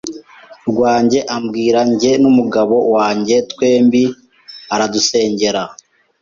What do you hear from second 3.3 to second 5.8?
twembi aradusengera